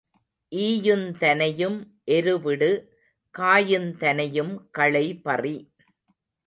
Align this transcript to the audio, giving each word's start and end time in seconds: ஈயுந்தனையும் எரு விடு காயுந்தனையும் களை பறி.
ஈயுந்தனையும் 0.51 1.77
எரு 2.17 2.33
விடு 2.41 2.71
காயுந்தனையும் 3.35 4.53
களை 4.71 5.05
பறி. 5.21 5.57